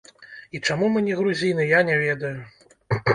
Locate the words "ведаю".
2.05-2.99